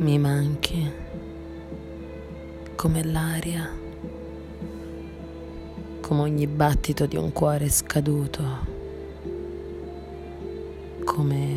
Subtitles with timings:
[0.00, 0.88] Mi manchi
[2.76, 3.68] come l'aria,
[6.00, 8.44] come ogni battito di un cuore scaduto,
[11.04, 11.56] come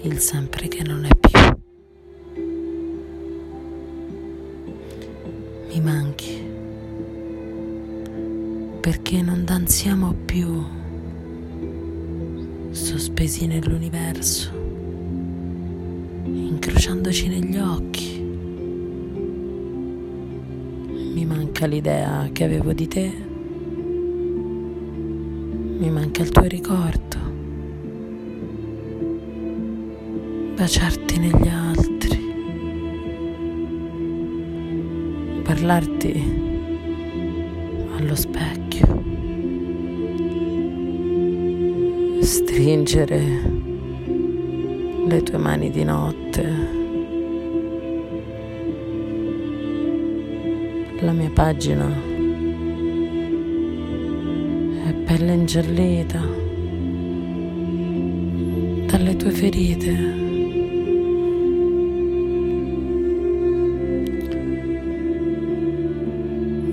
[0.00, 1.40] il sempre che non è più.
[5.68, 6.42] Mi manchi
[8.80, 10.64] perché non danziamo più
[12.70, 14.61] sospesi nell'universo,
[16.82, 18.20] incrociandoci negli occhi.
[21.14, 23.12] Mi manca l'idea che avevo di te,
[25.78, 27.18] mi manca il tuo ricordo,
[30.56, 32.34] baciarti negli altri,
[35.44, 36.40] parlarti
[37.96, 39.04] allo specchio.
[42.22, 43.51] Stringere
[45.06, 46.80] le tue mani di notte.
[51.00, 51.88] La mia pagina
[54.86, 56.20] è pelle ingiallita
[58.86, 59.90] dalle tue ferite.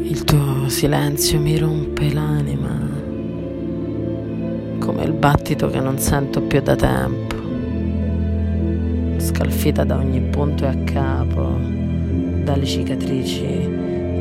[0.03, 2.79] Il tuo silenzio mi rompe l'anima
[4.79, 7.28] come il battito che non sento più da tempo,
[9.29, 11.55] scalfita da ogni punto e a capo,
[12.43, 13.69] dalle cicatrici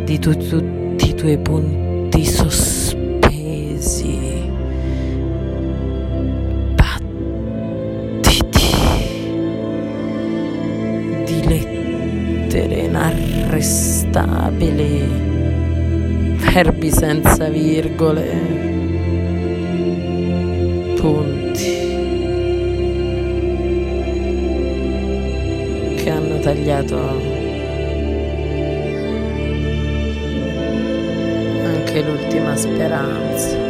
[0.05, 4.17] di tu- tutti i tuoi punti sospesi.
[6.75, 7.07] Battiti
[11.25, 15.07] di lettere inarrestabili
[16.53, 18.27] verbi senza virgole,
[21.01, 21.38] punti
[26.09, 26.97] che hanno tagliato
[31.67, 33.68] anche l'ultima speranza.